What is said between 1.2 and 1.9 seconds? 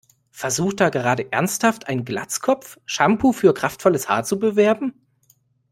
ernsthaft